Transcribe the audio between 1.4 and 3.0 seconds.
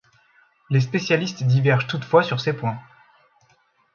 divergent toutefois sur ces points.